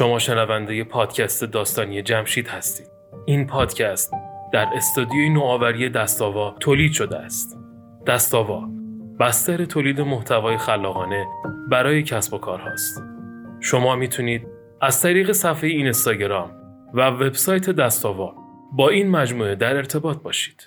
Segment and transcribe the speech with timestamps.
[0.00, 2.86] شما شنونده پادکست داستانی جمشید هستید.
[3.26, 4.12] این پادکست
[4.52, 7.58] در استودیوی نوآوری دستاوا تولید شده است.
[8.06, 8.68] دستاوا
[9.20, 11.26] بستر تولید محتوای خلاقانه
[11.70, 13.02] برای کسب و کارهاست.
[13.60, 14.46] شما می‌تونید
[14.80, 16.50] از طریق صفحه این اینستاگرام
[16.94, 18.34] و وبسایت دستاوا
[18.72, 20.62] با این مجموعه در ارتباط باشید.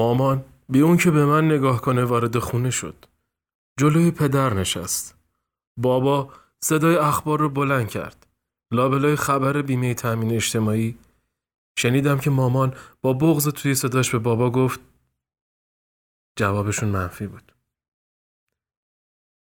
[0.00, 3.04] مامان بی اون که به من نگاه کنه وارد خونه شد.
[3.80, 5.14] جلوی پدر نشست.
[5.76, 8.26] بابا صدای اخبار رو بلند کرد.
[8.72, 10.98] لابلای خبر بیمه تامین اجتماعی
[11.78, 14.80] شنیدم که مامان با بغض توی صداش به بابا گفت
[16.38, 17.52] جوابشون منفی بود.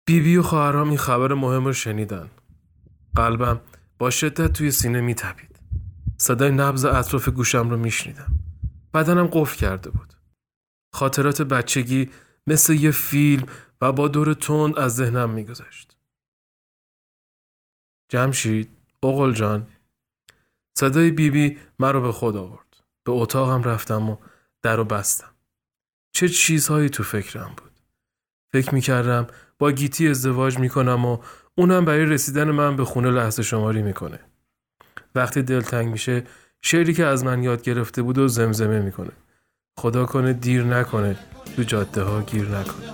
[0.07, 2.31] بیبی بی و خواهرام این خبر مهم رو شنیدن.
[3.17, 3.61] قلبم
[3.99, 5.61] با شدت توی سینه میتپید.
[6.17, 8.33] صدای نبز اطراف گوشم رو میشنیدم.
[8.95, 10.18] بدنم قفل کرده بود.
[10.93, 12.11] خاطرات بچگی
[12.47, 13.47] مثل یه فیلم
[13.81, 15.97] و با دور تند از ذهنم میگذشت.
[18.09, 18.71] جمشید،
[19.03, 19.67] اقل جان،
[20.79, 22.77] صدای بیبی بی مرا به خود آورد.
[23.05, 24.17] به اتاقم رفتم و
[24.63, 25.31] در رو بستم.
[26.13, 27.73] چه چیزهایی تو فکرم بود.
[28.53, 29.27] فکر می‌کردم
[29.59, 31.19] با گیتی ازدواج می‌کنم و
[31.55, 34.21] اونم برای رسیدن من به خونه لحظه شماری می‌کنه.
[35.15, 36.25] وقتی دلتنگ میشه
[36.63, 39.13] شعری که از من یاد گرفته بود و زمزمه می‌کنه.
[39.79, 41.17] خدا کنه دیر نکنه
[41.57, 42.89] تو جاده ها گیر نکنه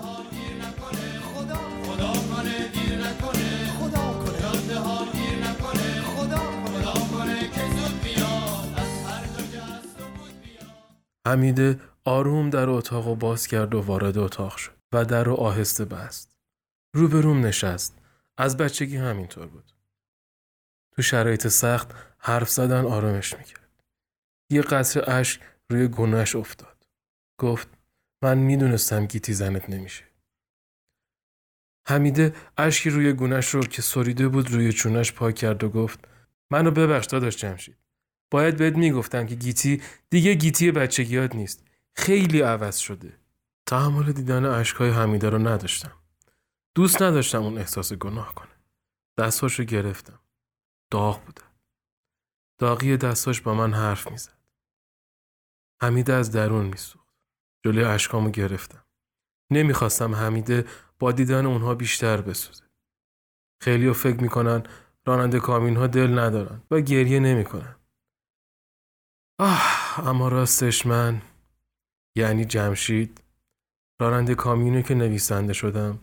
[11.27, 15.85] حمیده آروم در اتاق و باز کرد و وارد اتاق شد و در رو آهسته
[15.85, 16.37] بست.
[16.95, 17.99] روبروم نشست.
[18.39, 19.73] از بچگی همینطور بود.
[20.93, 23.71] تو شرایط سخت حرف زدن آرامش می‌کرد.
[24.51, 25.41] یه قطر اشک
[25.71, 26.74] روی گناهش افتاد.
[27.39, 27.69] گفت
[28.23, 30.05] من می‌دونستم گیتی زنت نمیشه.
[31.89, 36.01] حمیده اشکی روی گونش رو که سریده بود روی چونش پاک کرد و گفت
[36.51, 37.77] منو ببخش داداش جمشید.
[38.31, 41.65] باید بهت می‌گفتم که گیتی دیگه گیتی بچگیات نیست.
[41.97, 43.19] خیلی عوض شده.
[43.67, 45.93] تحمل دیدن اشکای حمیده رو نداشتم.
[46.75, 48.55] دوست نداشتم اون احساس گناه کنه.
[49.19, 50.21] دستاش رو گرفتم.
[50.91, 51.47] داغ بودن.
[52.59, 54.39] داغی دستاش با من حرف می‌زد.
[55.83, 57.04] حمیده از درون میسوخت.
[57.65, 58.85] جلوی اشکامو گرفتم.
[59.53, 60.65] نمی‌خواستم حمیده
[60.99, 62.65] با دیدن اونها بیشتر بسوزه.
[63.63, 64.63] خیلی فکر می‌کنن
[65.07, 67.77] راننده کامین ها دل ندارن و گریه نمی‌کنن.
[69.41, 71.23] آه اما راستش من
[72.17, 73.21] یعنی جمشید
[74.01, 75.99] راننده کامینو که نویسنده شدم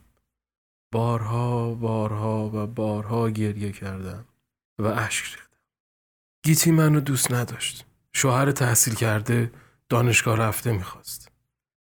[0.93, 4.25] بارها بارها و بارها گریه کردم
[4.79, 5.57] و اشک ریختم.
[6.45, 7.85] گیتی منو دوست نداشت.
[8.13, 9.51] شوهر تحصیل کرده
[9.89, 11.30] دانشگاه رفته می‌خواست.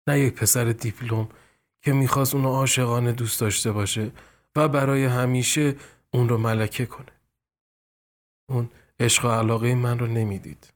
[0.08, 1.28] نه یک پسر دیپلم
[1.82, 4.12] که می‌خواست اونو عاشقانه دوست داشته باشه
[4.56, 5.76] و برای همیشه
[6.10, 7.12] اون رو ملکه کنه.
[8.48, 10.72] اون عشق و علاقه من رو نمی‌دید.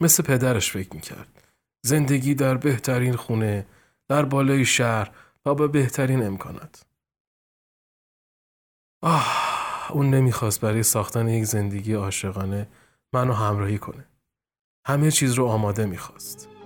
[0.00, 1.44] مثل پدرش فکر می‌کرد.
[1.82, 3.66] زندگی در بهترین خونه،
[4.08, 5.10] در بالای شهر
[5.46, 6.86] و با بهترین امکانات.
[9.02, 12.68] آه اون نمی‌خواست برای ساختن یک زندگی عاشقانه
[13.12, 14.04] منو همراهی کنه.
[14.86, 16.57] همه چیز رو آماده می‌خواست.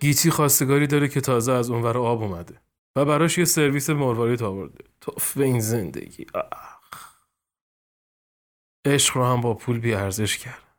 [0.00, 2.60] گیتی خواستگاری داره که تازه از اونور آب اومده.
[2.96, 7.16] و براش یه سرویس مروارید آورده توف به این زندگی آخ.
[8.84, 10.76] عشق رو هم با پول بی ارزش کرد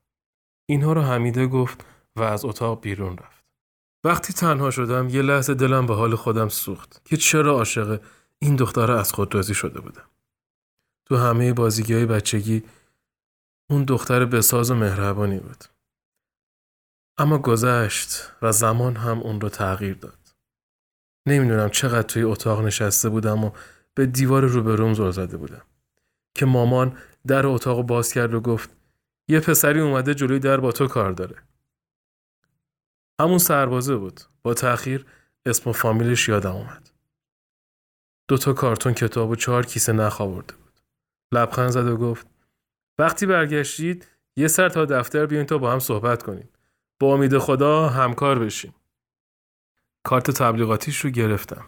[0.69, 1.85] اینها رو حمیده گفت
[2.15, 3.40] و از اتاق بیرون رفت
[4.03, 8.01] وقتی تنها شدم یه لحظه دلم به حال خودم سوخت که چرا عاشق
[8.39, 10.09] این دختر از خود رازی شده بودم.
[11.05, 12.63] تو همه بازیگی های بچگی
[13.69, 15.63] اون دختر بساز و مهربانی بود.
[17.17, 20.17] اما گذشت و زمان هم اون رو تغییر داد.
[21.25, 23.51] نمی‌دونم چقدر توی اتاق نشسته بودم و
[23.93, 25.61] به دیوار روبروم زل زده بودم
[26.35, 26.97] که مامان
[27.27, 28.69] در اتاق باز کرد و گفت
[29.27, 31.35] یه پسری اومده جلوی در با تو کار داره.
[33.21, 34.21] همون سربازه بود.
[34.43, 35.05] با تأخیر
[35.45, 36.91] اسم و فامیلش یادم اومد.
[38.27, 40.81] دوتا کارتون کتاب و چهار کیسه نخ آورده بود.
[41.33, 42.27] لبخند زد و گفت
[42.99, 46.49] وقتی برگشتید یه سر تا دفتر بیاین تا با هم صحبت کنیم.
[46.99, 48.75] با امید خدا همکار بشیم.
[50.03, 51.65] کارت تبلیغاتیش رو گرفتم.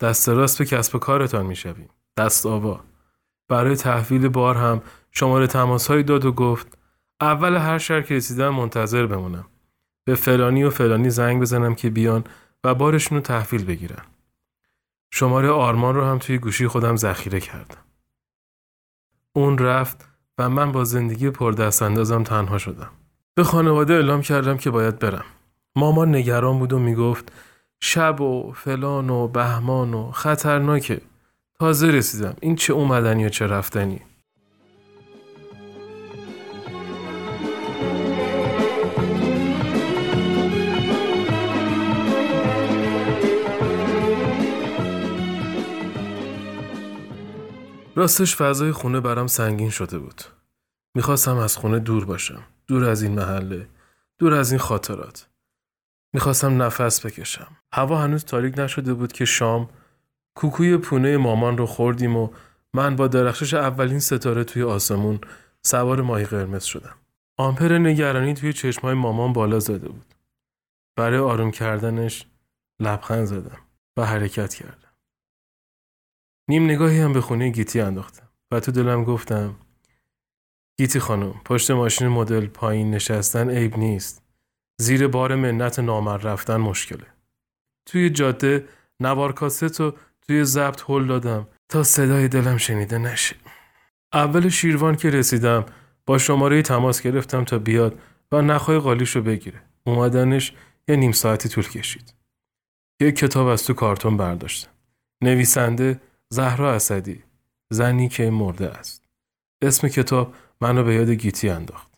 [0.00, 1.88] دست راست به کسب کارتان می‌شویم.
[2.16, 2.84] دست آوا.
[3.48, 6.78] برای تحویل بار هم شماره تماس داد و گفت
[7.20, 9.46] اول هر شهر که رسیدم منتظر بمونم.
[10.04, 12.24] به فلانی و فلانی زنگ بزنم که بیان
[12.64, 14.02] و بارشون رو تحویل بگیرن.
[15.10, 17.84] شماره آرمان رو هم توی گوشی خودم ذخیره کردم.
[19.32, 20.08] اون رفت
[20.38, 22.90] و من با زندگی پردست اندازم تنها شدم.
[23.34, 25.24] به خانواده اعلام کردم که باید برم.
[25.76, 27.32] مامان نگران بود و می‌گفت
[27.80, 31.00] شب و فلان و بهمان و خطرناکه.
[31.58, 32.36] تازه رسیدم.
[32.40, 34.00] این چه اومدنی و چه رفتنی؟
[47.96, 50.22] راستش فضای خونه برام سنگین شده بود.
[50.94, 52.42] می‌خواستم از خونه دور باشم.
[52.66, 53.68] دور از این محله.
[54.18, 55.28] دور از این خاطرات.
[56.14, 57.56] می‌خواستم نفس بکشم.
[57.72, 59.70] هوا هنوز تاریک نشده بود که شام
[60.34, 62.28] کوکوی پونه مامان رو خوردیم و
[62.74, 65.20] من با درخشش اولین ستاره توی آسمون
[65.62, 66.94] سوار ماهی قرمز شدم.
[67.38, 70.14] آمپر نگرانی توی چشمای مامان بالا زده بود.
[70.96, 72.26] برای آروم کردنش
[72.80, 73.58] لبخند زدم
[73.96, 74.81] و حرکت کردم.
[76.48, 79.56] نیم نگاهی هم به خونه گیتی انداختم و تو دلم گفتم
[80.78, 84.22] گیتی خانم پشت ماشین مدل پایین نشستن عیب نیست.
[84.80, 87.06] زیر بار منت نامر رفتن مشکله.
[87.86, 88.68] توی جاده
[89.00, 89.94] نوار کاست و
[90.26, 93.36] توی ضبط هل دادم تا صدای دلم شنیده نشه.
[94.12, 95.66] اول شیروان که رسیدم
[96.06, 97.98] با شماره تماس گرفتم تا بیاد
[98.32, 99.62] و نخهای قالیش رو بگیره.
[99.84, 100.52] اومدنش
[100.88, 102.14] یه نیم ساعتی طول کشید.
[103.00, 104.70] یک کتاب از تو کارتون برداشتم.
[105.22, 106.00] نویسنده
[106.32, 107.22] زهرا اسدی
[107.70, 109.04] زنی که مرده است.
[109.62, 111.88] اسم کتاب منو به یاد گیتی انداخت.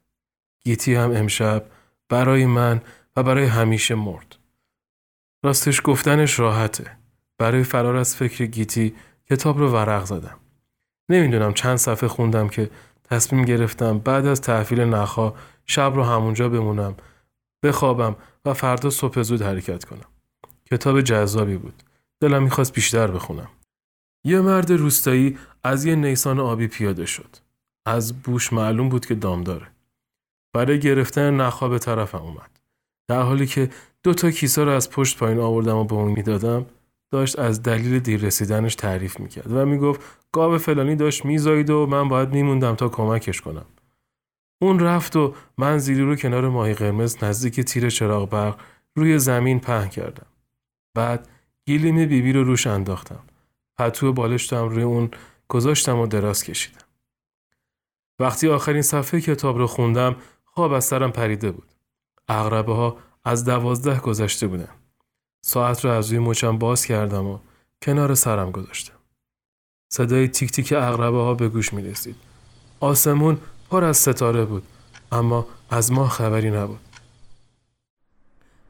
[0.64, 1.66] گیتی هم امشب
[2.08, 2.82] برای من
[3.16, 4.36] و برای همیشه مرد.
[5.44, 6.96] راستش گفتنش راحته.
[7.38, 8.94] برای فرار از فکر گیتی
[9.30, 10.36] کتاب رو ورق زدم.
[11.08, 12.70] نمی‌دونم چند صفحه خوندم که
[13.04, 15.34] تصمیم گرفتم بعد از تحویل نخا
[15.66, 16.96] شب رو همونجا بمونم
[17.62, 20.08] بخوابم و فردا صبح زود حرکت کنم.
[20.70, 21.82] کتاب جذابی بود.
[22.20, 23.48] دلم می‌خواست بیشتر بخونم.
[24.24, 27.36] یه مرد روستایی از یه نیسان آبی پیاده شد.
[27.86, 29.66] از بوش معلوم بود که دام داره.
[30.52, 32.50] برای گرفتن نخا به طرفم اومد.
[33.08, 33.70] در حالی که
[34.02, 36.66] دو تا کیسه رو از پشت پایین آوردم و به اون می‌دادم
[37.10, 40.00] داشت از دلیل دیر رسیدنش تعریف می‌کرد و می‌گفت
[40.32, 43.66] گاو فلانی داشت میزایید و من باید میموندم تا کمکش کنم.
[44.62, 48.60] اون رفت و من زیری رو کنار ماهی قرمز نزدیک تیر چراغ برق
[48.96, 50.26] روی زمین پهن کردم.
[50.94, 51.28] بعد
[51.66, 53.20] گیلیم بیبی رو روش انداختم.
[53.78, 55.10] پتو بالشتم روی اون
[55.48, 56.84] گذاشتم و دراز کشیدم.
[58.18, 61.68] وقتی آخرین صفحه کتاب رو خوندم خواب از سرم پریده بود.
[62.28, 64.68] اغربه ها از دوازده گذشته بودن.
[65.40, 67.38] ساعت رو از روی مچم باز کردم و
[67.82, 68.94] کنار سرم گذاشتم.
[69.88, 72.16] صدای تیک تیک اغربه ها به گوش می رسید.
[72.80, 73.38] آسمون
[73.70, 74.62] پر از ستاره بود
[75.12, 76.80] اما از ما خبری نبود.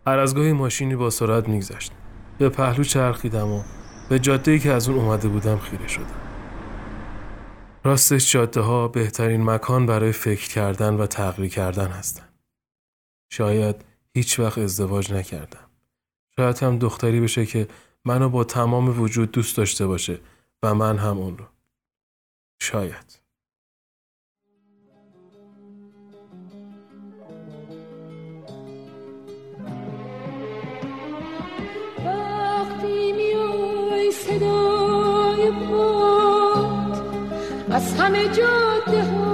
[0.07, 1.93] هر از گاهی ماشینی با سرعت میگذشت.
[2.39, 3.63] به پهلو چرخیدم و
[4.09, 6.21] به جاده که از اون اومده بودم خیره شدم.
[7.85, 12.29] راستش جاده ها بهترین مکان برای فکر کردن و تغییر کردن هستن.
[13.33, 13.85] شاید
[14.15, 15.71] هیچ وقت ازدواج نکردم.
[16.37, 17.69] شاید هم دختری بشه که
[18.05, 20.21] منو با تمام وجود دوست داشته باشه
[20.63, 21.45] و من هم اون رو.
[22.61, 23.24] شاید.
[37.75, 39.34] از همه جاده ها